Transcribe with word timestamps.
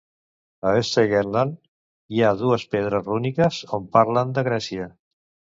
A 0.59 0.69
Östergötland 0.79 1.59
hi 2.15 2.23
ha 2.29 2.33
dues 2.41 2.65
pedres 2.73 3.07
rúniques 3.13 3.63
on 3.79 3.89
parlen 3.99 4.37
de 4.39 4.49
Grècia. 4.49 4.93